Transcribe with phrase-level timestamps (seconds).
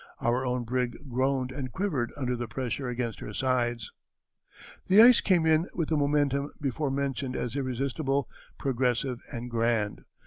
[0.19, 3.91] Our own brig groaned and quivered under the pressure against her sides."
[4.87, 8.27] "The ice came in with the momentum before mentioned as irresistible,
[8.57, 10.05] progressive, and grand.